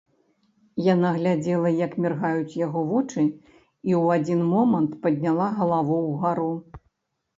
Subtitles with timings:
[0.93, 3.21] Яна глядзела, як міргаюць яго вочы,
[3.91, 6.53] і ў адзін момант падняла галаву ўгару.